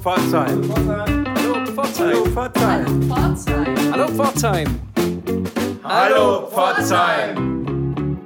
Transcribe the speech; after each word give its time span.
Pforzheim. 0.00 0.62
Hallo 0.74 1.66
Pforzheim. 1.66 2.34
Hallo 3.92 4.08
Pforzheim. 4.08 4.66
Hallo 5.84 6.46
Pforzheim. 6.46 8.18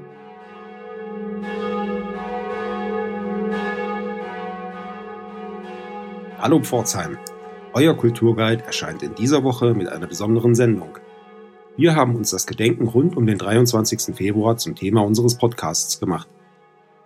Hallo 6.39 6.61
Pforzheim. 6.61 7.19
Euer 7.73 7.97
Kulturguide 7.97 8.63
erscheint 8.65 9.03
in 9.03 9.17
dieser 9.17 9.43
Woche 9.43 9.75
mit 9.75 9.89
einer 9.89 10.07
besonderen 10.07 10.55
Sendung. 10.55 10.99
Wir 11.77 11.97
haben 11.97 12.15
uns 12.15 12.31
das 12.31 12.47
Gedenken 12.47 12.87
rund 12.87 13.17
um 13.17 13.27
den 13.27 13.39
23. 13.39 14.15
Februar 14.15 14.57
zum 14.59 14.77
Thema 14.77 15.03
unseres 15.03 15.37
Podcasts 15.37 15.99
gemacht. 15.99 16.29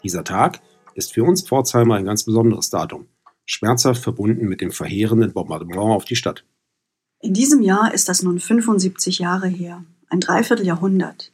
Dieser 0.02 0.24
Tag 0.24 0.60
ist 0.92 1.14
für 1.14 1.24
uns 1.24 1.40
Pforzheimer 1.40 1.94
ein 1.94 2.04
ganz 2.04 2.24
besonderes 2.24 2.68
Datum, 2.68 3.06
schmerzhaft 3.48 4.02
verbunden 4.02 4.46
mit 4.46 4.60
dem 4.60 4.70
verheerenden 4.70 5.32
Bombardement 5.32 5.78
auf 5.78 6.04
die 6.04 6.16
Stadt. 6.16 6.44
In 7.20 7.34
diesem 7.34 7.62
Jahr 7.62 7.92
ist 7.92 8.08
das 8.08 8.22
nun 8.22 8.38
75 8.38 9.18
Jahre 9.18 9.48
her, 9.48 9.82
ein 10.08 10.20
Dreivierteljahrhundert. 10.20 11.32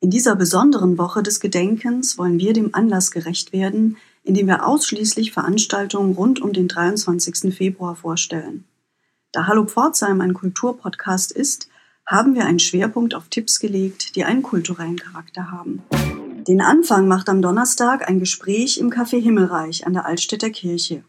In 0.00 0.10
dieser 0.10 0.34
besonderen 0.34 0.98
Woche 0.98 1.22
des 1.22 1.38
Gedenkens 1.38 2.18
wollen 2.18 2.40
wir 2.40 2.54
dem 2.54 2.74
Anlass 2.74 3.12
gerecht 3.12 3.52
werden, 3.52 3.98
indem 4.24 4.46
wir 4.46 4.66
ausschließlich 4.66 5.32
Veranstaltungen 5.32 6.14
rund 6.14 6.40
um 6.40 6.52
den 6.52 6.68
23. 6.68 7.54
Februar 7.54 7.94
vorstellen. 7.94 8.64
Da 9.30 9.46
Hallo 9.46 9.66
Pforzheim 9.66 10.20
ein 10.20 10.34
Kulturpodcast 10.34 11.32
ist, 11.32 11.68
haben 12.06 12.34
wir 12.34 12.46
einen 12.46 12.58
Schwerpunkt 12.58 13.14
auf 13.14 13.28
Tipps 13.28 13.60
gelegt, 13.60 14.16
die 14.16 14.24
einen 14.24 14.42
kulturellen 14.42 14.96
Charakter 14.96 15.50
haben. 15.50 15.82
Den 16.48 16.60
Anfang 16.60 17.06
macht 17.06 17.28
am 17.28 17.42
Donnerstag 17.42 18.08
ein 18.08 18.18
Gespräch 18.18 18.78
im 18.78 18.90
Café 18.90 19.20
Himmelreich 19.22 19.86
an 19.86 19.92
der 19.92 20.06
Altstädter 20.06 20.50
Kirche. 20.50 21.04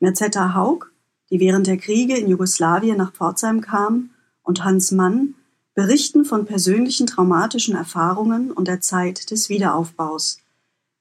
Merzetta 0.00 0.54
Haug, 0.54 0.86
die 1.30 1.40
während 1.40 1.66
der 1.66 1.78
Kriege 1.78 2.16
in 2.16 2.28
Jugoslawien 2.28 2.98
nach 2.98 3.12
Pforzheim 3.12 3.60
kam, 3.60 4.10
und 4.42 4.64
Hans 4.64 4.92
Mann 4.92 5.34
berichten 5.74 6.24
von 6.24 6.46
persönlichen 6.46 7.06
traumatischen 7.06 7.74
Erfahrungen 7.74 8.50
und 8.50 8.68
der 8.68 8.80
Zeit 8.80 9.30
des 9.30 9.48
Wiederaufbaus. 9.48 10.38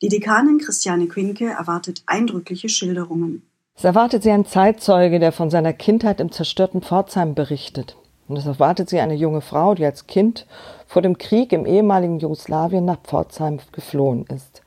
Die 0.02 0.10
Dekanin 0.10 0.60
Christiane 0.60 1.08
Quinke 1.08 1.46
erwartet 1.46 2.04
eindrückliche 2.06 2.70
Schilderungen. 2.70 3.44
Es 3.76 3.84
erwartet 3.84 4.24
sie 4.24 4.32
ein 4.32 4.46
Zeitzeuge, 4.46 5.20
der 5.20 5.32
von 5.32 5.50
seiner 5.50 5.74
Kindheit 5.74 6.20
im 6.20 6.32
zerstörten 6.32 6.82
Pforzheim 6.82 7.36
berichtet. 7.36 7.98
Und 8.28 8.38
es 8.38 8.46
erwartet 8.46 8.90
sie 8.90 9.00
eine 9.00 9.16
junge 9.16 9.42
Frau, 9.42 9.76
die 9.76 9.86
als 9.86 10.08
Kind 10.08 10.48
vor 10.88 11.02
dem 11.02 11.18
Krieg 11.18 11.52
im 11.52 11.66
ehemaligen 11.66 12.20
Jugoslawien 12.20 12.86
nach 12.86 13.02
Pforzheim 13.02 13.60
geflohen 13.72 14.26
ist. 14.28 14.62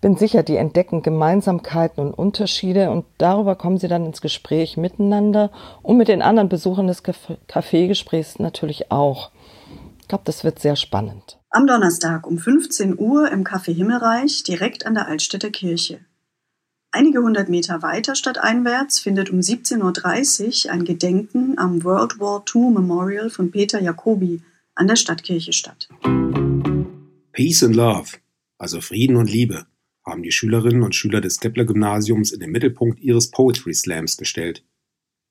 Bin 0.00 0.16
sicher, 0.16 0.44
die 0.44 0.56
entdecken 0.56 1.02
Gemeinsamkeiten 1.02 2.04
und 2.04 2.14
Unterschiede 2.14 2.90
und 2.90 3.04
darüber 3.18 3.56
kommen 3.56 3.78
sie 3.78 3.88
dann 3.88 4.06
ins 4.06 4.20
Gespräch 4.20 4.76
miteinander 4.76 5.50
und 5.82 5.96
mit 5.96 6.06
den 6.06 6.22
anderen 6.22 6.48
Besuchern 6.48 6.86
des 6.86 7.02
Kaffeegesprächs 7.02 8.38
natürlich 8.38 8.92
auch. 8.92 9.32
Ich 10.00 10.06
glaube, 10.06 10.22
das 10.24 10.44
wird 10.44 10.60
sehr 10.60 10.76
spannend. 10.76 11.38
Am 11.50 11.66
Donnerstag 11.66 12.26
um 12.28 12.38
15 12.38 12.96
Uhr 12.98 13.30
im 13.32 13.42
Café 13.42 13.74
Himmelreich 13.74 14.44
direkt 14.44 14.86
an 14.86 14.94
der 14.94 15.08
Altstädter 15.08 15.50
Kirche. 15.50 15.98
Einige 16.92 17.20
hundert 17.20 17.48
Meter 17.48 17.82
weiter 17.82 18.14
stadteinwärts 18.14 19.00
findet 19.00 19.30
um 19.30 19.40
17.30 19.40 20.66
Uhr 20.66 20.72
ein 20.72 20.84
Gedenken 20.84 21.58
am 21.58 21.82
World 21.84 22.20
War 22.20 22.44
II 22.54 22.70
Memorial 22.70 23.30
von 23.30 23.50
Peter 23.50 23.80
Jacobi 23.80 24.42
an 24.74 24.86
der 24.86 24.96
Stadtkirche 24.96 25.52
statt. 25.52 25.88
Peace 27.32 27.62
and 27.62 27.74
Love, 27.76 28.16
also 28.58 28.80
Frieden 28.80 29.16
und 29.16 29.30
Liebe, 29.30 29.66
haben 30.08 30.22
die 30.22 30.32
Schülerinnen 30.32 30.82
und 30.82 30.94
Schüler 30.94 31.20
des 31.20 31.40
Kepler-Gymnasiums 31.40 32.32
in 32.32 32.40
den 32.40 32.50
Mittelpunkt 32.50 33.00
ihres 33.00 33.30
Poetry 33.30 33.74
Slams 33.74 34.16
gestellt. 34.16 34.64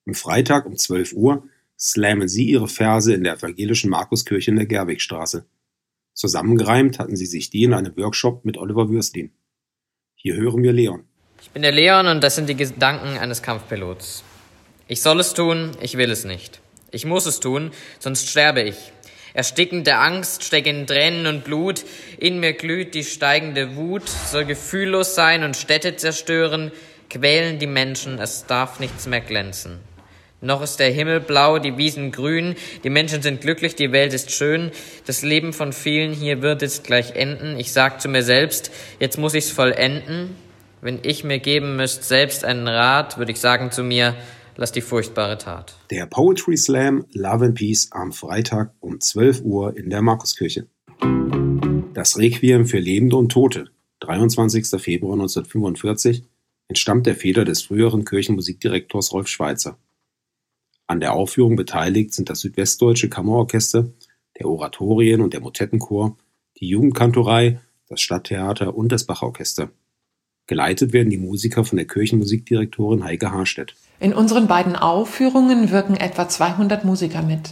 Am 0.06 0.14
Freitag 0.14 0.66
um 0.66 0.76
12 0.76 1.12
Uhr 1.12 1.44
slammen 1.78 2.28
sie 2.28 2.44
ihre 2.44 2.68
Verse 2.68 3.12
in 3.12 3.24
der 3.24 3.34
evangelischen 3.34 3.90
Markuskirche 3.90 4.50
in 4.50 4.56
der 4.56 4.66
Gerwigstraße. 4.66 5.46
Zusammengereimt 6.14 6.98
hatten 6.98 7.14
sie 7.14 7.26
sich 7.26 7.50
die 7.50 7.64
in 7.64 7.74
einem 7.74 7.96
Workshop 7.96 8.44
mit 8.44 8.56
Oliver 8.56 8.88
Würstin. 8.90 9.30
Hier 10.14 10.34
hören 10.34 10.62
wir 10.62 10.72
Leon. 10.72 11.04
Ich 11.40 11.50
bin 11.50 11.62
der 11.62 11.72
Leon 11.72 12.08
und 12.08 12.24
das 12.24 12.34
sind 12.34 12.48
die 12.48 12.56
Gedanken 12.56 13.18
eines 13.18 13.42
Kampfpilots. 13.42 14.24
Ich 14.88 15.00
soll 15.00 15.20
es 15.20 15.34
tun, 15.34 15.70
ich 15.80 15.96
will 15.96 16.10
es 16.10 16.24
nicht. 16.24 16.60
Ich 16.90 17.04
muss 17.04 17.26
es 17.26 17.38
tun, 17.38 17.70
sonst 18.00 18.28
sterbe 18.28 18.62
ich. 18.62 18.92
Erstickend 19.34 19.86
der 19.86 20.00
Angst, 20.00 20.44
steck 20.44 20.66
in 20.66 20.86
Tränen 20.86 21.26
und 21.26 21.44
Blut, 21.44 21.84
in 22.18 22.40
mir 22.40 22.52
glüht 22.52 22.94
die 22.94 23.04
steigende 23.04 23.76
Wut, 23.76 24.08
soll 24.08 24.44
gefühllos 24.44 25.14
sein 25.14 25.44
und 25.44 25.56
Städte 25.56 25.96
zerstören, 25.96 26.72
quälen 27.10 27.58
die 27.58 27.66
Menschen, 27.66 28.18
es 28.18 28.46
darf 28.46 28.80
nichts 28.80 29.06
mehr 29.06 29.20
glänzen. 29.20 29.80
Noch 30.40 30.62
ist 30.62 30.78
der 30.78 30.90
Himmel 30.90 31.18
blau, 31.18 31.58
die 31.58 31.76
Wiesen 31.76 32.12
grün, 32.12 32.54
die 32.84 32.90
Menschen 32.90 33.22
sind 33.22 33.40
glücklich, 33.40 33.74
die 33.74 33.90
Welt 33.90 34.14
ist 34.14 34.30
schön, 34.30 34.70
das 35.04 35.22
Leben 35.22 35.52
von 35.52 35.72
vielen 35.72 36.12
hier 36.12 36.42
wird 36.42 36.62
jetzt 36.62 36.84
gleich 36.84 37.16
enden. 37.16 37.58
Ich 37.58 37.72
sag 37.72 38.00
zu 38.00 38.08
mir 38.08 38.22
selbst, 38.22 38.70
jetzt 39.00 39.18
muss 39.18 39.34
ich's 39.34 39.50
vollenden. 39.50 40.36
Wenn 40.80 41.00
ich 41.02 41.24
mir 41.24 41.40
geben 41.40 41.74
müsst 41.74 42.04
selbst 42.04 42.44
einen 42.44 42.68
Rat, 42.68 43.18
würde 43.18 43.32
ich 43.32 43.40
sagen 43.40 43.72
zu 43.72 43.82
mir, 43.82 44.14
lass 44.58 44.72
die 44.72 44.82
furchtbare 44.82 45.38
Tat. 45.38 45.76
Der 45.88 46.04
Poetry 46.04 46.56
Slam 46.56 47.06
Love 47.12 47.46
and 47.46 47.54
Peace 47.54 47.88
am 47.92 48.12
Freitag 48.12 48.74
um 48.80 49.00
12 49.00 49.42
Uhr 49.42 49.76
in 49.76 49.88
der 49.88 50.02
Markuskirche. 50.02 50.66
Das 51.94 52.18
Requiem 52.18 52.66
für 52.66 52.78
Lebende 52.78 53.16
und 53.16 53.30
Tote, 53.30 53.70
23. 54.00 54.66
Februar 54.80 55.14
1945, 55.14 56.24
entstammt 56.66 57.06
der 57.06 57.14
Feder 57.14 57.44
des 57.44 57.62
früheren 57.62 58.04
Kirchenmusikdirektors 58.04 59.12
Rolf 59.12 59.28
Schweitzer. 59.28 59.78
An 60.88 61.00
der 61.00 61.12
Aufführung 61.14 61.54
beteiligt 61.54 62.12
sind 62.12 62.28
das 62.28 62.40
Südwestdeutsche 62.40 63.08
Kammerorchester, 63.08 63.88
der 64.38 64.46
Oratorien- 64.46 65.20
und 65.20 65.34
der 65.34 65.40
Motettenchor, 65.40 66.16
die 66.58 66.68
Jugendkantorei, 66.68 67.60
das 67.88 68.00
Stadttheater 68.00 68.74
und 68.74 68.90
das 68.90 69.04
Bachorchester. 69.04 69.70
Geleitet 70.46 70.92
werden 70.92 71.10
die 71.10 71.18
Musiker 71.18 71.64
von 71.64 71.76
der 71.76 71.86
Kirchenmusikdirektorin 71.86 73.04
Heike 73.04 73.30
Harstedt. 73.30 73.74
In 74.00 74.14
unseren 74.14 74.46
beiden 74.46 74.76
Aufführungen 74.76 75.70
wirken 75.70 75.96
etwa 75.96 76.28
200 76.28 76.84
Musiker 76.84 77.22
mit. 77.22 77.50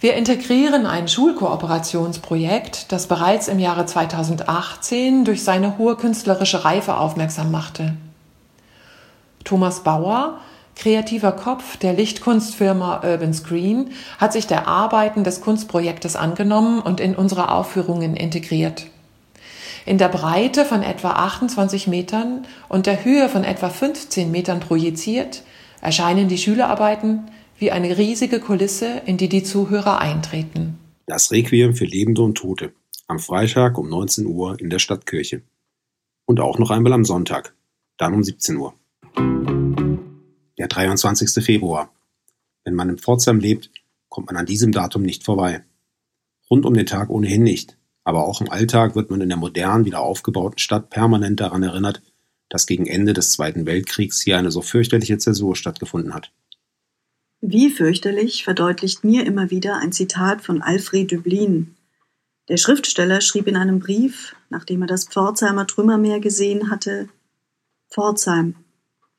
Wir 0.00 0.14
integrieren 0.14 0.86
ein 0.86 1.08
Schulkooperationsprojekt, 1.08 2.92
das 2.92 3.06
bereits 3.06 3.48
im 3.48 3.58
Jahre 3.58 3.84
2018 3.84 5.24
durch 5.24 5.42
seine 5.42 5.76
hohe 5.76 5.96
künstlerische 5.96 6.64
Reife 6.64 6.96
aufmerksam 6.96 7.50
machte. 7.50 7.94
Thomas 9.42 9.82
Bauer, 9.82 10.38
kreativer 10.76 11.32
Kopf 11.32 11.76
der 11.78 11.94
Lichtkunstfirma 11.94 13.02
Urban 13.02 13.34
Screen, 13.34 13.90
hat 14.18 14.32
sich 14.32 14.46
der 14.46 14.68
Arbeiten 14.68 15.24
des 15.24 15.40
Kunstprojektes 15.40 16.14
angenommen 16.14 16.80
und 16.80 17.00
in 17.00 17.16
unsere 17.16 17.50
Aufführungen 17.50 18.14
integriert. 18.14 18.86
In 19.88 19.96
der 19.96 20.10
Breite 20.10 20.66
von 20.66 20.82
etwa 20.82 21.12
28 21.12 21.86
Metern 21.86 22.46
und 22.68 22.84
der 22.84 23.06
Höhe 23.06 23.30
von 23.30 23.42
etwa 23.42 23.70
15 23.70 24.30
Metern 24.30 24.60
projiziert 24.60 25.42
erscheinen 25.80 26.28
die 26.28 26.36
Schülerarbeiten 26.36 27.30
wie 27.58 27.70
eine 27.70 27.96
riesige 27.96 28.38
Kulisse, 28.38 29.00
in 29.06 29.16
die 29.16 29.30
die 29.30 29.42
Zuhörer 29.42 29.98
eintreten. 29.98 30.78
Das 31.06 31.30
Requiem 31.30 31.72
für 31.74 31.86
Lebende 31.86 32.20
und 32.20 32.34
Tote 32.34 32.74
am 33.06 33.18
Freitag 33.18 33.78
um 33.78 33.88
19 33.88 34.26
Uhr 34.26 34.60
in 34.60 34.68
der 34.68 34.78
Stadtkirche. 34.78 35.40
Und 36.26 36.38
auch 36.38 36.58
noch 36.58 36.70
einmal 36.70 36.92
am 36.92 37.06
Sonntag, 37.06 37.54
dann 37.96 38.12
um 38.12 38.22
17 38.22 38.58
Uhr. 38.58 38.74
Der 40.58 40.68
23. 40.68 41.42
Februar. 41.42 41.90
Wenn 42.62 42.74
man 42.74 42.90
in 42.90 42.98
Pforzheim 42.98 43.40
lebt, 43.40 43.70
kommt 44.10 44.26
man 44.26 44.36
an 44.36 44.44
diesem 44.44 44.70
Datum 44.70 45.00
nicht 45.00 45.24
vorbei. 45.24 45.64
Rund 46.50 46.66
um 46.66 46.74
den 46.74 46.84
Tag 46.84 47.08
ohnehin 47.08 47.42
nicht, 47.42 47.77
aber 48.08 48.24
auch 48.24 48.40
im 48.40 48.50
Alltag 48.50 48.96
wird 48.96 49.10
man 49.10 49.20
in 49.20 49.28
der 49.28 49.36
modernen, 49.36 49.84
wieder 49.84 50.00
aufgebauten 50.00 50.58
Stadt 50.58 50.88
permanent 50.88 51.40
daran 51.40 51.62
erinnert, 51.62 52.00
dass 52.48 52.66
gegen 52.66 52.86
Ende 52.86 53.12
des 53.12 53.32
Zweiten 53.32 53.66
Weltkriegs 53.66 54.22
hier 54.22 54.38
eine 54.38 54.50
so 54.50 54.62
fürchterliche 54.62 55.18
Zäsur 55.18 55.54
stattgefunden 55.54 56.14
hat. 56.14 56.32
Wie 57.42 57.68
fürchterlich 57.68 58.44
verdeutlicht 58.44 59.04
mir 59.04 59.26
immer 59.26 59.50
wieder 59.50 59.76
ein 59.76 59.92
Zitat 59.92 60.40
von 60.40 60.62
Alfred 60.62 61.10
Döblin. 61.10 61.76
Der 62.48 62.56
Schriftsteller 62.56 63.20
schrieb 63.20 63.46
in 63.46 63.56
einem 63.56 63.78
Brief, 63.78 64.34
nachdem 64.48 64.80
er 64.80 64.88
das 64.88 65.04
Pforzheimer 65.04 65.66
Trümmermeer 65.66 66.20
gesehen 66.20 66.70
hatte, 66.70 67.10
Pforzheim, 67.90 68.54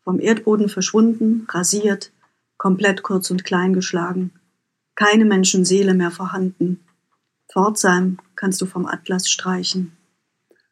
vom 0.04 0.20
Erdboden 0.20 0.68
verschwunden, 0.68 1.46
rasiert, 1.48 2.12
komplett 2.58 3.04
kurz 3.04 3.30
und 3.30 3.44
klein 3.44 3.74
geschlagen, 3.74 4.32
keine 4.96 5.26
Menschenseele 5.26 5.94
mehr 5.94 6.10
vorhanden. 6.10 6.80
Pforzheim 7.52 8.20
kannst 8.36 8.62
du 8.62 8.66
vom 8.66 8.86
Atlas 8.86 9.30
streichen. 9.30 9.98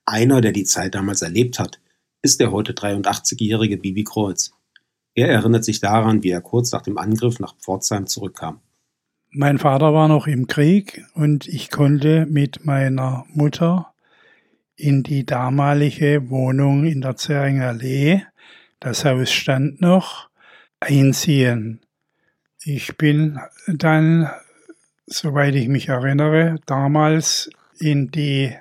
Einer, 0.05 0.41
der 0.41 0.51
die 0.51 0.63
Zeit 0.63 0.95
damals 0.95 1.21
erlebt 1.21 1.59
hat, 1.59 1.79
ist 2.21 2.39
der 2.39 2.51
heute 2.51 2.73
83-jährige 2.73 3.77
Bibi 3.77 4.03
Kreuz. 4.03 4.51
Er 5.13 5.29
erinnert 5.29 5.65
sich 5.65 5.79
daran, 5.79 6.23
wie 6.23 6.29
er 6.29 6.41
kurz 6.41 6.71
nach 6.71 6.81
dem 6.83 6.97
Angriff 6.97 7.39
nach 7.39 7.55
Pforzheim 7.57 8.07
zurückkam. 8.07 8.61
Mein 9.29 9.57
Vater 9.57 9.93
war 9.93 10.07
noch 10.07 10.27
im 10.27 10.47
Krieg 10.47 11.03
und 11.13 11.47
ich 11.47 11.69
konnte 11.69 12.25
mit 12.27 12.65
meiner 12.65 13.25
Mutter 13.33 13.93
in 14.75 15.03
die 15.03 15.25
damalige 15.25 16.29
Wohnung 16.29 16.85
in 16.85 17.01
der 17.01 17.15
Zeringer 17.17 17.69
Allee 17.69 18.21
das 18.79 19.05
Haus 19.05 19.31
stand 19.31 19.81
noch, 19.81 20.29
einziehen. 20.79 21.81
Ich 22.63 22.95
bin 22.97 23.39
dann, 23.67 24.29
soweit 25.07 25.55
ich 25.55 25.67
mich 25.67 25.87
erinnere, 25.87 26.59
damals 26.65 27.49
in 27.79 28.11
die 28.11 28.55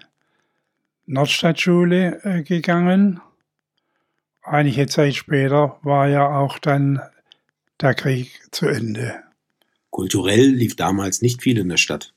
Nordstadtschule 1.06 2.20
äh, 2.24 2.42
gegangen. 2.42 3.20
Einige 4.42 4.86
Zeit 4.86 5.16
später 5.16 5.78
war 5.82 6.08
ja 6.08 6.38
auch 6.38 6.58
dann 6.58 7.00
der 7.80 7.94
Krieg 7.94 8.40
zu 8.52 8.66
Ende. 8.66 9.22
Kulturell 9.90 10.46
lief 10.46 10.76
damals 10.76 11.20
nicht 11.20 11.42
viel 11.42 11.58
in 11.58 11.68
der 11.68 11.76
Stadt. 11.76 12.14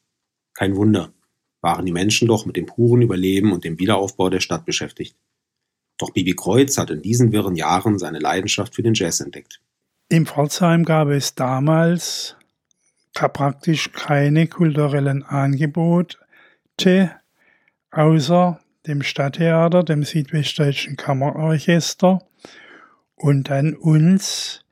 Kein 0.53 0.75
Wunder, 0.75 1.11
waren 1.61 1.85
die 1.85 1.91
Menschen 1.91 2.27
doch 2.27 2.45
mit 2.45 2.55
dem 2.55 2.65
puren 2.65 3.01
Überleben 3.01 3.51
und 3.51 3.63
dem 3.63 3.79
Wiederaufbau 3.79 4.29
der 4.29 4.39
Stadt 4.39 4.65
beschäftigt. 4.65 5.15
Doch 5.97 6.11
Bibi 6.11 6.33
Kreuz 6.33 6.77
hat 6.77 6.91
in 6.91 7.01
diesen 7.01 7.31
wirren 7.31 7.55
Jahren 7.55 7.99
seine 7.99 8.19
Leidenschaft 8.19 8.75
für 8.75 8.83
den 8.83 8.93
Jazz 8.93 9.19
entdeckt. 9.19 9.59
In 10.07 10.25
Pforzheim 10.25 10.85
gab 10.85 11.09
es 11.09 11.35
damals 11.35 12.35
praktisch 13.13 13.91
keine 13.91 14.47
kulturellen 14.47 15.23
Angebote, 15.23 16.17
außer 17.91 18.59
dem 18.87 19.03
Stadttheater, 19.03 19.83
dem 19.83 20.03
Südwestdeutschen 20.03 20.95
Kammerorchester 20.95 22.21
und 23.15 23.49
dann 23.49 23.73
uns, 23.75 24.63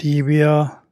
die 0.00 0.26
wir 0.26 0.82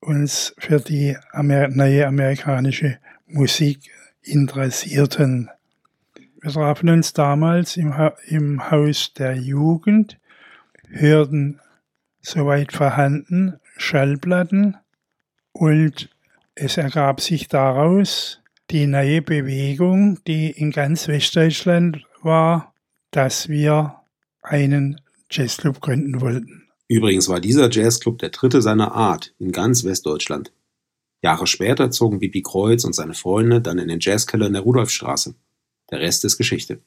uns 0.00 0.54
für 0.58 0.80
die 0.80 1.16
Amer 1.32 1.68
neue 1.68 2.06
amerikanische 2.06 2.98
Musik 3.26 3.90
interessierten. 4.22 5.50
Wir 6.40 6.52
trafen 6.52 6.88
uns 6.88 7.12
damals 7.12 7.76
im, 7.76 7.96
ha 7.96 8.14
im 8.28 8.70
Haus 8.70 9.12
der 9.14 9.34
Jugend, 9.34 10.18
hörten 10.88 11.60
soweit 12.20 12.72
vorhanden 12.72 13.58
Schallplatten 13.76 14.76
und 15.52 16.10
es 16.60 16.76
ergab 16.76 17.20
sich 17.20 17.48
daraus 17.48 18.40
die 18.70 18.86
neue 18.86 19.22
Bewegung, 19.22 20.18
die 20.26 20.50
in 20.50 20.72
ganz 20.72 21.08
Westdeutschland 21.08 22.04
war, 22.22 22.74
dass 23.10 23.48
wir 23.48 23.96
einen 24.42 25.00
Jazzclub 25.30 25.80
gründen 25.80 26.20
wollten. 26.20 26.68
Übrigens 26.88 27.28
war 27.28 27.40
dieser 27.40 27.70
Jazzclub 27.70 28.18
der 28.18 28.30
dritte 28.30 28.60
seiner 28.60 28.92
Art 28.92 29.34
in 29.38 29.52
ganz 29.52 29.84
Westdeutschland. 29.84 30.52
Jahre 31.22 31.46
später 31.46 31.90
zogen 31.90 32.18
Bibi 32.18 32.42
Kreuz 32.42 32.84
und 32.84 32.94
seine 32.94 33.14
Freunde 33.14 33.60
dann 33.60 33.78
in 33.78 33.88
den 33.88 34.00
Jazzkeller 34.00 34.46
in 34.46 34.52
der 34.52 34.62
Rudolfstraße. 34.62 35.34
Der 35.90 36.00
Rest 36.00 36.24
ist 36.24 36.36
Geschichte. 36.36 36.80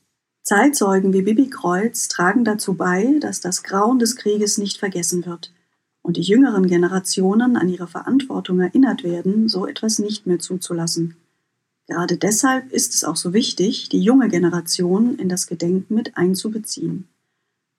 Zeitzeugen 0.44 1.14
wie 1.14 1.22
Bibi 1.22 1.50
Kreuz 1.50 2.08
tragen 2.08 2.44
dazu 2.44 2.74
bei, 2.76 3.18
dass 3.20 3.42
das 3.42 3.64
Grauen 3.64 4.00
des 4.00 4.16
Krieges 4.16 4.58
nicht 4.58 4.78
vergessen 4.78 5.26
wird 5.26 5.52
und 6.02 6.18
die 6.18 6.22
jüngeren 6.22 6.68
Generationen 6.68 7.58
an 7.58 7.70
ihre 7.70 7.88
Verantwortung 7.88 8.60
erinnert 8.60 9.04
werden, 9.04 9.48
so 9.48 9.68
etwas 9.68 10.00
nicht 10.00 10.26
mehr 10.26 10.40
zuzulassen. 10.40 11.16
Gerade 11.88 12.18
deshalb 12.18 12.72
ist 12.72 12.94
es 12.94 13.04
auch 13.04 13.18
so 13.18 13.34
wichtig, 13.34 13.90
die 13.90 14.02
junge 14.02 14.30
Generation 14.30 15.18
in 15.18 15.30
das 15.30 15.48
Gedenken 15.48 15.94
mit 15.96 16.18
einzubeziehen. 16.18 17.08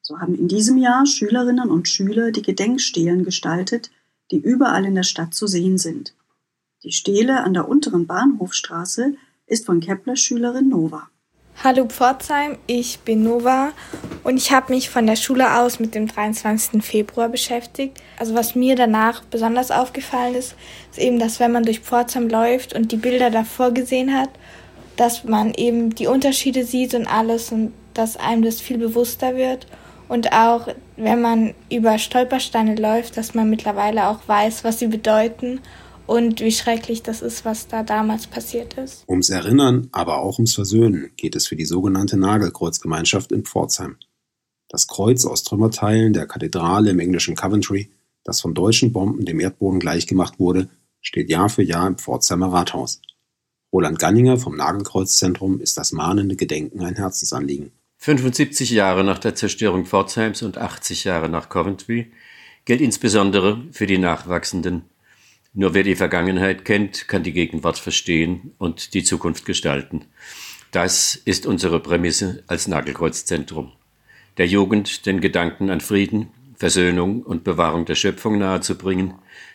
So 0.03 0.19
haben 0.19 0.35
in 0.35 0.49
diesem 0.49 0.77
Jahr 0.79 1.07
Schülerinnen 1.07 1.71
und 1.71 1.89
Schüler 1.89 2.33
die 2.33 2.43
Gedenkstelen 2.43 3.25
gestaltet, 3.25 3.91
die 4.31 4.39
überall 4.39 4.85
in 4.85 4.95
der 4.95 5.03
Stadt 5.03 5.35
zu 5.35 5.47
sehen 5.47 5.79
sind. 5.79 6.15
Die 6.85 6.93
Stele 6.93 7.45
an 7.45 7.55
der 7.55 7.69
unteren 7.69 8.07
Bahnhofstraße 8.07 9.15
ist 9.47 9.67
von 9.67 9.81
Kepler-Schülerin 9.81 10.69
Nova. 10.69 11.09
Hallo 11.65 11.85
Pforzheim, 11.87 12.59
ich 12.67 12.99
bin 13.05 13.23
Nova 13.23 13.71
und 14.25 14.37
ich 14.37 14.51
habe 14.51 14.73
mich 14.73 14.91
von 14.91 15.07
der 15.07 15.15
Schule 15.15 15.61
aus 15.61 15.79
mit 15.79 15.95
dem 15.95 16.09
23. 16.09 16.85
Februar 16.85 17.29
beschäftigt. 17.29 18.03
Also 18.19 18.35
was 18.35 18.57
mir 18.57 18.75
danach 18.75 19.23
besonders 19.23 19.71
aufgefallen 19.71 20.35
ist, 20.35 20.57
ist 20.91 20.99
eben, 20.99 21.21
dass 21.21 21.39
wenn 21.39 21.53
man 21.53 21.63
durch 21.63 21.79
Pforzheim 21.79 22.29
läuft 22.29 22.75
und 22.75 22.91
die 22.91 22.97
Bilder 22.97 23.31
davor 23.31 23.71
gesehen 23.71 24.13
hat, 24.13 24.31
dass 24.97 25.23
man 25.23 25.55
eben 25.55 25.95
die 25.95 26.09
Unterschiede 26.09 26.65
sieht 26.65 26.95
und 26.95 27.07
alles 27.07 27.53
und 27.53 27.73
dass 27.95 28.17
einem 28.17 28.43
das 28.43 28.61
viel 28.61 28.79
bewusster 28.79 29.37
wird. 29.37 29.69
Und 30.09 30.33
auch 30.33 30.67
wenn 30.97 31.21
man 31.21 31.55
über 31.71 31.97
Stolpersteine 31.99 32.75
läuft, 32.75 33.17
dass 33.17 33.35
man 33.35 33.49
mittlerweile 33.49 34.09
auch 34.09 34.19
weiß, 34.27 34.65
was 34.65 34.81
sie 34.81 34.89
bedeuten 34.89 35.61
und 36.13 36.43
wie 36.43 36.53
schrecklich 36.53 37.03
das 37.03 37.23
ist, 37.23 37.47
was 37.47 37.69
da 37.69 37.83
damals 37.83 38.27
passiert 38.27 38.75
ist. 38.75 39.09
Ums 39.09 39.31
Erinnern, 39.31 39.89
aber 39.93 40.19
auch 40.19 40.37
ums 40.37 40.55
Versöhnen 40.55 41.11
geht 41.17 41.35
es 41.35 41.47
für 41.47 41.57
die 41.57 41.65
sogenannte 41.65 42.19
Nagelkreuzgemeinschaft 42.19 43.33
in 43.33 43.45
Pforzheim. 43.45 43.97
Das 44.69 44.89
Kreuz 44.89 45.25
aus 45.25 45.43
Trümmerteilen 45.43 46.13
der 46.13 46.27
Kathedrale 46.27 46.91
im 46.91 46.99
englischen 46.99 47.35
Coventry, 47.35 47.89
das 48.25 48.43
von 48.43 48.53
deutschen 48.53 48.93
Bomben 48.93 49.25
dem 49.25 49.41
Erdboden 49.41 49.81
gleichgemacht 49.81 50.39
wurde, 50.39 50.69
steht 51.01 51.31
Jahr 51.31 51.49
für 51.49 51.63
Jahr 51.63 51.87
im 51.87 51.97
Pforzheimer 51.97 52.53
Rathaus. 52.53 53.01
Roland 53.73 53.99
Ganninger 53.99 54.37
vom 54.37 54.55
Nagelkreuzzentrum 54.55 55.63
ist 55.63 55.79
das 55.79 55.93
mahnende 55.93 56.37
Gedenken 56.37 56.83
ein 56.83 56.97
Herzensanliegen. 56.97 57.73
75 57.97 58.71
Jahre 58.71 59.03
nach 59.03 59.19
der 59.19 59.35
Zerstörung 59.35 59.87
Pforzheims 59.87 60.43
und 60.43 60.59
80 60.59 61.05
Jahre 61.05 61.31
nach 61.31 61.49
Coventry 61.49 62.13
gilt 62.67 62.83
insbesondere 62.83 63.65
für 63.73 63.87
die 63.87 63.97
Nachwachsenden 63.97 64.92
nur 65.55 65.75
wer 65.75 65.83
die 65.83 65.97
Vergangenheit 65.97 66.65
kennt, 66.65 67.09
kann 67.09 67.23
die 67.23 67.33
Gegenwart 67.33 67.79
verstehen 67.79 68.55
und 68.59 68.95
die 68.95 69.05
Zukunft 69.05 69.45
gestalten. 69.45 70.07
Das 70.71 71.15
ist 71.15 71.47
unsere 71.47 71.81
Prämisse 71.81 72.43
als 72.47 72.67
Nagelkreuzzentrum. 72.67 73.73
Der 74.39 74.47
Jugend 74.47 75.05
den 75.05 75.21
Gedanken 75.21 75.69
an 75.69 75.83
Frieden, 75.83 76.29
Versöhnung 76.57 77.23
und 77.23 77.45
Bewahrung 77.45 77.85
der 77.85 77.97
Schöpfung 77.97 78.39
nahezubringen. 78.39 79.15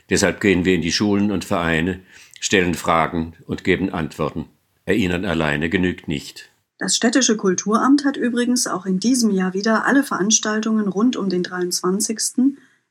Deshalb 0.09 0.39
gehen 0.41 0.65
wir 0.65 0.75
in 0.75 0.81
die 0.81 0.91
Schulen 0.91 1.31
und 1.31 1.45
Vereine, 1.45 2.01
stellen 2.39 2.75
Fragen 2.75 3.33
und 3.47 3.63
geben 3.63 3.89
Antworten. 3.89 4.45
Erinnern 4.85 5.25
alleine 5.25 5.69
genügt 5.69 6.07
nicht. 6.07 6.51
Das 6.77 6.95
städtische 6.95 7.37
Kulturamt 7.37 8.05
hat 8.05 8.17
übrigens 8.17 8.67
auch 8.67 8.85
in 8.85 8.99
diesem 8.99 9.31
Jahr 9.31 9.55
wieder 9.55 9.85
alle 9.85 10.03
Veranstaltungen 10.03 10.87
rund 10.87 11.15
um 11.15 11.29
den 11.29 11.41
23. 11.41 12.19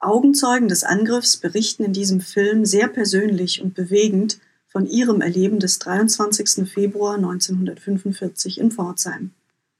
Augenzeugen 0.00 0.68
des 0.68 0.84
Angriffs 0.84 1.36
berichten 1.36 1.84
in 1.84 1.92
diesem 1.92 2.22
Film 2.22 2.64
sehr 2.64 2.88
persönlich 2.88 3.60
und 3.60 3.74
bewegend 3.74 4.38
von 4.68 4.86
ihrem 4.86 5.20
Erleben 5.20 5.60
des 5.60 5.78
23. 5.80 6.66
Februar 6.66 7.16
1945 7.16 8.58
in 8.58 8.70
Pforzheim. 8.70 9.32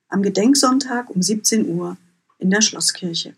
Am 0.09 0.23
Gedenksonntag 0.23 1.09
um 1.09 1.23
17 1.23 1.67
Uhr 1.71 1.97
in 2.39 2.51
der 2.51 2.61
Schlosskirche. 2.61 3.33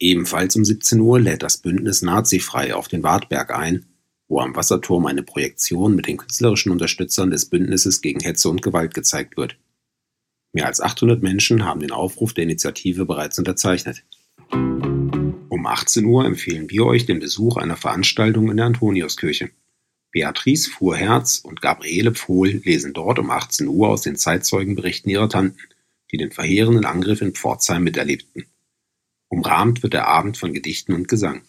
Ebenfalls 0.00 0.56
um 0.56 0.64
17 0.64 1.00
Uhr 1.00 1.20
lädt 1.20 1.44
das 1.44 1.58
Bündnis 1.58 2.02
Nazifrei 2.02 2.74
auf 2.74 2.88
den 2.88 3.04
Wartberg 3.04 3.56
ein, 3.56 3.86
wo 4.26 4.40
am 4.40 4.56
Wasserturm 4.56 5.06
eine 5.06 5.22
Projektion 5.22 5.94
mit 5.94 6.08
den 6.08 6.16
künstlerischen 6.16 6.72
Unterstützern 6.72 7.30
des 7.30 7.44
Bündnisses 7.44 8.00
gegen 8.00 8.18
Hetze 8.18 8.48
und 8.48 8.60
Gewalt 8.60 8.92
gezeigt 8.92 9.36
wird. 9.36 9.56
Mehr 10.56 10.68
als 10.68 10.80
800 10.80 11.22
Menschen 11.22 11.66
haben 11.66 11.80
den 11.80 11.90
Aufruf 11.90 12.32
der 12.32 12.44
Initiative 12.44 13.04
bereits 13.04 13.38
unterzeichnet. 13.38 14.02
Um 14.50 15.66
18 15.66 16.06
Uhr 16.06 16.24
empfehlen 16.24 16.70
wir 16.70 16.86
euch 16.86 17.04
den 17.04 17.18
Besuch 17.20 17.58
einer 17.58 17.76
Veranstaltung 17.76 18.50
in 18.50 18.56
der 18.56 18.64
Antoniuskirche. 18.64 19.50
Beatrice 20.12 20.70
Fuhrherz 20.70 21.40
und 21.44 21.60
Gabriele 21.60 22.14
Pfohl 22.14 22.62
lesen 22.64 22.94
dort 22.94 23.18
um 23.18 23.30
18 23.30 23.68
Uhr 23.68 23.90
aus 23.90 24.00
den 24.00 24.16
Zeitzeugenberichten 24.16 25.10
ihrer 25.10 25.28
Tanten, 25.28 25.58
die 26.10 26.16
den 26.16 26.32
verheerenden 26.32 26.86
Angriff 26.86 27.20
in 27.20 27.34
Pforzheim 27.34 27.84
miterlebten. 27.84 28.46
Umrahmt 29.28 29.82
wird 29.82 29.92
der 29.92 30.08
Abend 30.08 30.38
von 30.38 30.54
Gedichten 30.54 30.94
und 30.94 31.06
Gesang. 31.06 31.42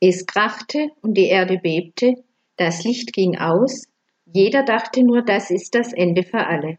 Es 0.00 0.24
krachte 0.24 0.92
und 1.02 1.12
die 1.12 1.26
Erde 1.26 1.58
bebte, 1.62 2.14
das 2.56 2.84
Licht 2.84 3.12
ging 3.12 3.36
aus, 3.36 3.82
jeder 4.24 4.62
dachte 4.62 5.02
nur, 5.02 5.20
das 5.20 5.50
ist 5.50 5.74
das 5.74 5.92
Ende 5.92 6.22
für 6.22 6.46
alle. 6.46 6.78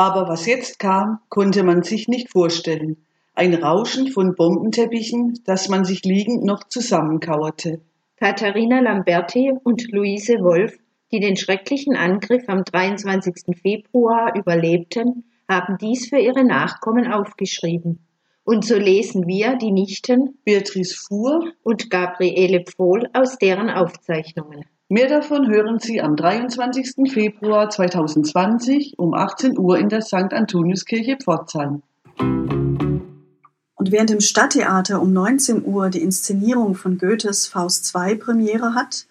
Aber 0.00 0.30
was 0.30 0.46
jetzt 0.46 0.78
kam, 0.78 1.18
konnte 1.28 1.62
man 1.62 1.82
sich 1.82 2.08
nicht 2.08 2.30
vorstellen. 2.30 3.04
Ein 3.34 3.52
Rauschen 3.52 4.06
von 4.10 4.34
Bombenteppichen, 4.34 5.40
dass 5.44 5.68
man 5.68 5.84
sich 5.84 6.04
liegend 6.04 6.42
noch 6.42 6.64
zusammenkauerte. 6.64 7.82
Katharina 8.16 8.80
Lamberti 8.80 9.52
und 9.62 9.92
Luise 9.92 10.38
Wolf, 10.40 10.78
die 11.12 11.20
den 11.20 11.36
schrecklichen 11.36 11.96
Angriff 11.96 12.44
am 12.46 12.64
23. 12.64 13.54
Februar 13.60 14.34
überlebten, 14.34 15.24
haben 15.46 15.76
dies 15.78 16.08
für 16.08 16.18
ihre 16.18 16.44
Nachkommen 16.44 17.12
aufgeschrieben. 17.12 17.98
Und 18.42 18.64
so 18.64 18.78
lesen 18.78 19.26
wir 19.26 19.56
die 19.56 19.70
Nichten 19.70 20.38
Beatrice 20.46 20.96
Fuhr 20.96 21.52
und 21.62 21.90
Gabriele 21.90 22.64
Pfohl 22.64 23.06
aus 23.12 23.36
deren 23.36 23.68
Aufzeichnungen. 23.68 24.64
Mehr 24.92 25.08
davon 25.08 25.48
hören 25.48 25.78
Sie 25.78 26.00
am 26.00 26.16
23. 26.16 27.12
Februar 27.12 27.70
2020 27.70 28.98
um 28.98 29.14
18 29.14 29.56
Uhr 29.56 29.78
in 29.78 29.88
der 29.88 30.02
St. 30.02 30.32
Antoniuskirche 30.32 31.16
Pforzheim. 31.16 31.84
Und 32.18 33.92
während 33.92 34.10
im 34.10 34.18
Stadttheater 34.18 35.00
um 35.00 35.12
19 35.12 35.64
Uhr 35.64 35.90
die 35.90 36.02
Inszenierung 36.02 36.74
von 36.74 36.98
Goethes 36.98 37.46
Faust 37.46 37.94
II 37.94 38.16
Premiere 38.16 38.74
hat, 38.74 39.06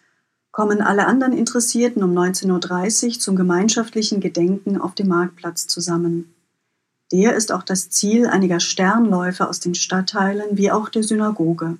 kommen 0.51 0.81
alle 0.81 1.07
anderen 1.07 1.31
Interessierten 1.31 2.03
um 2.03 2.11
19.30 2.11 3.05
Uhr 3.05 3.11
zum 3.13 3.37
gemeinschaftlichen 3.37 4.19
Gedenken 4.19 4.81
auf 4.81 4.95
dem 4.95 5.07
Marktplatz 5.07 5.67
zusammen. 5.67 6.35
Der 7.13 7.37
ist 7.37 7.53
auch 7.53 7.63
das 7.63 7.89
Ziel 7.89 8.27
einiger 8.27 8.59
Sternläufe 8.59 9.47
aus 9.47 9.61
den 9.61 9.75
Stadtteilen 9.75 10.57
wie 10.57 10.71
auch 10.71 10.89
der 10.89 11.03
Synagoge. 11.03 11.77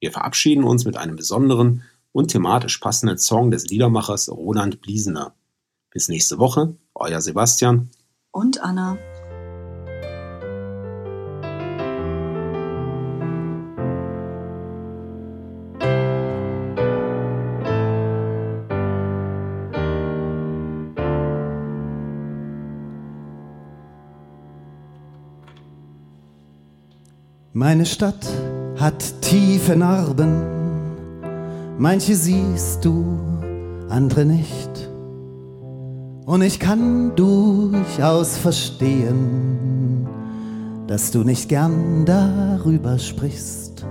Wir 0.00 0.10
verabschieden 0.10 0.64
uns 0.64 0.86
mit 0.86 0.96
einem 0.96 1.16
besonderen 1.16 1.82
und 2.12 2.28
thematisch 2.28 2.78
passenden 2.78 3.18
Song 3.18 3.50
des 3.50 3.66
Liedermachers 3.66 4.30
Roland 4.30 4.80
Bliesener. 4.80 5.34
Bis 5.90 6.08
nächste 6.08 6.38
Woche, 6.38 6.74
euer 6.94 7.20
Sebastian 7.20 7.90
und 8.30 8.60
Anna. 8.62 8.96
Meine 27.52 27.84
Stadt 27.84 28.26
hat 28.80 29.20
tiefe 29.20 29.76
Narben, 29.76 30.42
manche 31.76 32.14
siehst 32.14 32.82
du, 32.82 33.04
andere 33.90 34.24
nicht. 34.24 34.70
Und 36.24 36.40
ich 36.40 36.58
kann 36.58 37.14
durchaus 37.14 38.38
verstehen, 38.38 40.06
dass 40.86 41.10
du 41.10 41.24
nicht 41.24 41.50
gern 41.50 42.06
darüber 42.06 42.98
sprichst. 42.98 43.84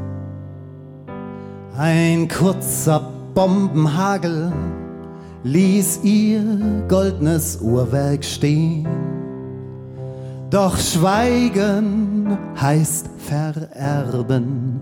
Ein 1.77 2.27
kurzer 2.27 3.11
Bombenhagel 3.35 4.51
ließ 5.43 5.99
ihr 6.03 6.43
goldnes 6.87 7.59
Uhrwerk 7.61 8.25
stehen. 8.25 8.87
Doch 10.49 10.77
Schweigen 10.77 12.35
heißt 12.59 13.07
vererben, 13.19 14.81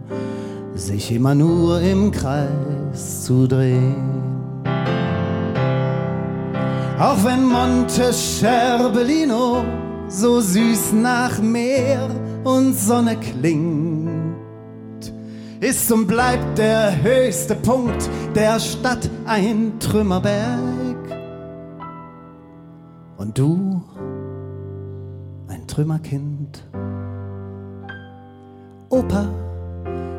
sich 0.75 1.11
immer 1.11 1.35
nur 1.35 1.81
im 1.81 2.09
Kreis 2.09 3.25
zu 3.25 3.47
drehen. 3.47 4.63
Auch 6.97 7.21
wenn 7.25 7.45
Monte 7.45 8.13
Scherbellino 8.13 9.65
so 10.07 10.39
süß 10.39 10.93
nach 10.93 11.37
Meer 11.41 12.09
und 12.45 12.73
Sonne 12.73 13.17
klingt, 13.17 14.37
ist 15.59 15.91
und 15.91 16.07
bleibt 16.07 16.57
der 16.57 17.03
höchste 17.03 17.55
Punkt 17.55 18.09
der 18.33 18.57
Stadt 18.61 19.09
ein 19.25 19.73
Trümmerberg. 19.79 20.95
Und 23.17 23.37
du 23.37 23.83
Trümmerkind. 25.77 26.63
Opa, 28.89 29.27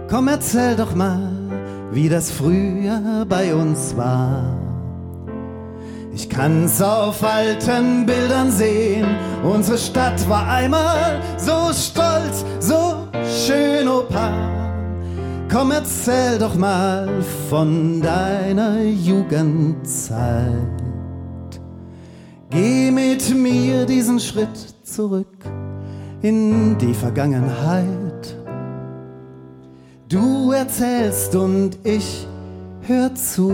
komm 0.09 0.29
erzähl 0.29 0.77
doch 0.77 0.95
mal, 0.95 1.33
wie 1.91 2.09
das 2.09 2.31
früher 2.31 3.27
bei 3.29 3.53
uns 3.53 3.97
war. 3.97 4.57
Ich 6.15 6.31
kann's 6.31 6.81
auf 6.81 7.25
alten 7.25 8.07
Bildern 8.07 8.53
sehen, 8.53 9.09
unsere 9.43 9.79
Stadt 9.79 10.29
war 10.29 10.47
einmal 10.47 11.21
so 11.37 11.73
stolz, 11.73 12.45
so 12.61 13.09
schön, 13.25 13.89
Opa. 13.89 14.31
Komm, 15.51 15.73
erzähl 15.73 16.39
doch 16.39 16.55
mal 16.55 17.21
von 17.51 18.01
deiner 18.01 18.81
Jugendzeit. 18.85 20.53
Geh 22.49 22.93
mit 22.93 23.35
mir 23.35 23.87
diesen 23.87 24.21
Schritt 24.21 24.78
zurück. 24.99 25.45
in 26.23 26.77
die 26.79 26.93
Vergangenheit. 26.93 28.37
Du 30.09 30.51
erzählst 30.51 31.37
und 31.37 31.79
ich 31.85 32.27
hör 32.81 33.15
zu. 33.15 33.53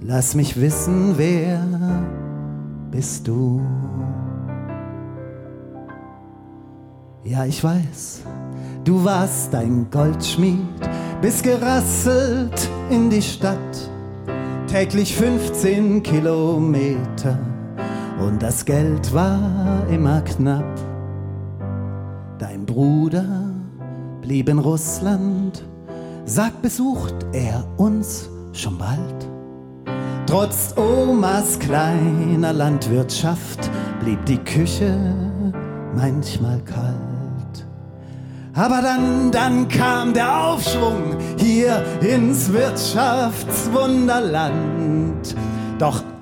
Lass 0.00 0.36
mich 0.36 0.60
wissen, 0.60 1.14
wer 1.16 1.58
bist 2.92 3.26
du. 3.26 3.60
Ja, 7.24 7.44
ich 7.44 7.64
weiß, 7.64 8.20
du 8.84 9.04
warst 9.04 9.52
ein 9.56 9.88
Goldschmied, 9.90 10.82
bist 11.20 11.42
gerasselt 11.42 12.70
in 12.90 13.10
die 13.10 13.22
Stadt, 13.22 13.90
täglich 14.68 15.16
15 15.16 16.04
Kilometer 16.04 17.55
und 18.18 18.42
das 18.42 18.64
Geld 18.64 19.14
war 19.14 19.86
immer 19.90 20.22
knapp. 20.22 20.80
Dein 22.38 22.64
Bruder 22.66 23.24
blieb 24.20 24.48
in 24.48 24.58
Russland, 24.58 25.64
sagt, 26.24 26.62
besucht 26.62 27.14
er 27.32 27.64
uns 27.76 28.28
schon 28.52 28.78
bald. 28.78 29.28
Trotz 30.26 30.74
Omas 30.76 31.56
kleiner 31.58 32.52
Landwirtschaft 32.52 33.70
blieb 34.00 34.24
die 34.26 34.38
Küche 34.38 34.96
manchmal 35.94 36.60
kalt. 36.60 37.66
Aber 38.54 38.80
dann, 38.82 39.30
dann 39.30 39.68
kam 39.68 40.12
der 40.14 40.48
Aufschwung 40.48 41.16
hier 41.38 41.84
ins 42.00 42.52
Wirtschaftswunderland. 42.52 45.36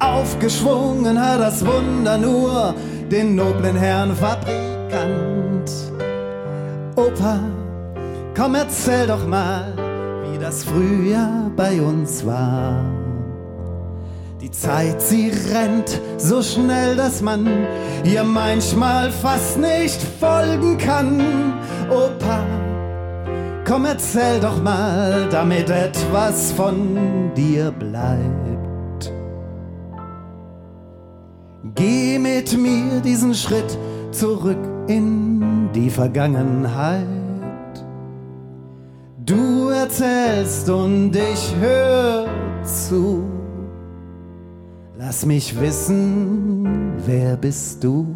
Aufgeschwungen 0.05 1.19
hat 1.19 1.41
das 1.41 1.65
Wunder 1.65 2.19
nur 2.19 2.75
den 3.11 3.35
noblen 3.37 3.77
Herrn 3.77 4.15
Fabrikant. 4.15 5.71
Opa, 6.95 7.41
komm 8.37 8.55
erzähl 8.55 9.07
doch 9.07 9.27
mal, 9.27 9.73
wie 10.25 10.39
das 10.39 10.65
Frühjahr 10.65 11.51
bei 11.57 11.81
uns 11.81 12.25
war. 12.27 12.85
Die 14.43 14.51
Zeit, 14.51 15.01
sie 15.01 15.33
rennt 15.53 15.99
so 16.19 16.43
schnell, 16.43 16.97
dass 16.97 17.23
man 17.23 17.49
ihr 18.05 18.25
manchmal 18.25 19.11
fast 19.11 19.59
nicht 19.59 20.01
folgen 20.21 20.77
kann. 20.77 21.55
Opa, 21.89 22.41
komm 23.67 23.87
erzähl 23.87 24.39
doch 24.41 24.63
mal, 24.63 25.27
damit 25.31 25.71
etwas 25.71 26.53
von 26.53 27.33
dir 27.35 27.71
bleibt. 27.71 28.64
Geh 31.75 32.19
mit 32.19 32.57
mir 32.59 33.01
diesen 33.01 33.35
Schritt 33.35 33.79
zurück 34.11 34.59
in 34.87 35.71
die 35.75 35.89
Vergangenheit. 35.89 37.07
Du 39.25 39.69
erzählst 39.69 40.69
und 40.69 41.17
ich 41.17 41.55
hör 41.59 42.29
zu. 42.63 43.25
Lass 44.99 45.25
mich 45.25 45.59
wissen, 45.59 46.93
wer 47.07 47.37
bist 47.37 47.83
du? 47.83 48.07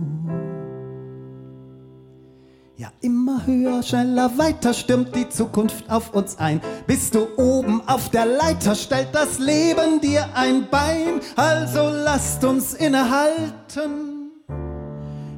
Ja, 2.79 2.93
immer 3.01 3.45
höher, 3.45 3.83
schneller, 3.83 4.39
weiter 4.39 4.73
stürmt 4.73 5.13
die 5.17 5.29
Zukunft 5.29 5.91
auf 5.91 6.15
uns 6.15 6.39
ein. 6.39 6.61
Bist 6.87 7.17
du 7.17 7.27
oben 7.37 7.83
auf 7.89 8.09
der 8.11 8.25
Leiter, 8.25 8.77
stellt 8.77 9.09
das 9.13 9.41
Leben 9.41 10.01
dir 10.01 10.29
ein 10.35 10.69
Bein. 10.71 11.19
Also 11.35 11.91
lasst 11.91 12.45
uns 12.45 12.75
innehalten 12.75 14.31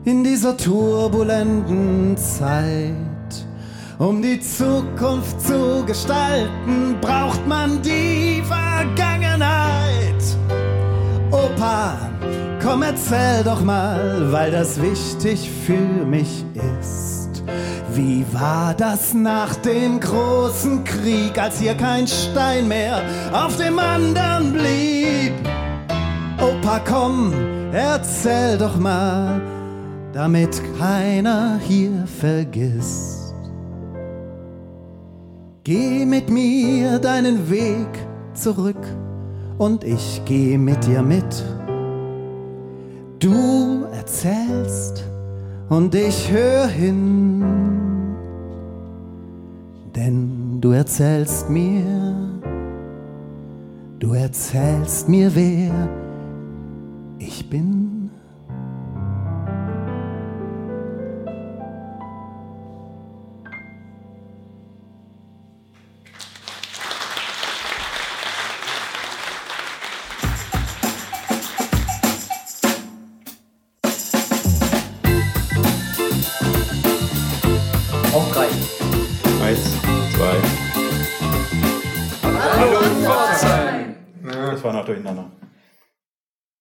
in 0.04 0.22
dieser 0.22 0.54
turbulenten 0.54 2.14
Zeit. 2.18 2.94
Um 3.98 4.20
die 4.20 4.38
Zukunft 4.38 5.40
zu 5.40 5.82
gestalten, 5.86 6.98
braucht 7.00 7.46
man 7.46 7.80
die 7.80 8.42
Vergangenheit. 8.46 10.22
Opa, 11.30 11.96
komm 12.62 12.82
erzähl 12.82 13.42
doch 13.44 13.64
mal, 13.64 14.30
weil 14.30 14.50
das 14.50 14.82
wichtig 14.82 15.50
für 15.64 16.04
mich 16.04 16.44
ist. 16.82 17.09
Wie 17.92 18.24
war 18.32 18.74
das 18.74 19.14
nach 19.14 19.56
dem 19.56 20.00
großen 20.00 20.84
Krieg, 20.84 21.38
als 21.38 21.58
hier 21.58 21.74
kein 21.74 22.06
Stein 22.06 22.68
mehr 22.68 23.02
auf 23.32 23.56
dem 23.56 23.78
anderen 23.78 24.52
blieb? 24.52 25.32
Opa, 26.40 26.80
komm, 26.88 27.32
erzähl 27.72 28.56
doch 28.56 28.78
mal, 28.78 29.40
damit 30.12 30.60
keiner 30.78 31.58
hier 31.66 32.04
vergisst. 32.20 33.34
Geh 35.64 36.06
mit 36.06 36.30
mir 36.30 36.98
deinen 36.98 37.50
Weg 37.50 37.88
zurück 38.32 38.82
und 39.58 39.84
ich 39.84 40.22
geh 40.24 40.56
mit 40.56 40.86
dir 40.86 41.02
mit. 41.02 41.44
Du 43.18 43.84
erzählst 43.92 44.99
und 45.70 45.94
ich 45.94 46.30
hör 46.30 46.66
hin, 46.66 47.42
denn 49.94 50.60
du 50.60 50.72
erzählst 50.72 51.48
mir, 51.48 52.28
du 54.00 54.12
erzählst 54.12 55.08
mir, 55.08 55.34
wer 55.34 55.88
ich 57.18 57.48
bin. 57.48 57.99